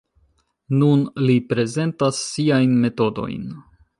Nun 0.83 1.03
li 1.25 1.35
prezentas 1.51 2.23
siajn 2.31 2.75
metodojn. 2.87 3.47